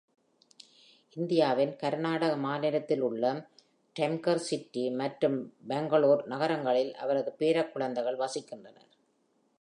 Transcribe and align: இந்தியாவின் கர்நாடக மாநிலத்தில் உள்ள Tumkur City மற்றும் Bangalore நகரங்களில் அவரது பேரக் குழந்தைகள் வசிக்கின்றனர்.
இந்தியாவின் 1.15 1.75
கர்நாடக 1.75 2.35
மாநிலத்தில் 2.35 3.01
உள்ள 3.01 3.49
Tumkur 3.99 4.35
City 4.35 4.91
மற்றும் 4.91 5.53
Bangalore 5.69 6.25
நகரங்களில் 6.25 6.95
அவரது 6.95 7.31
பேரக் 7.31 7.71
குழந்தைகள் 7.71 8.17
வசிக்கின்றனர். 8.17 8.89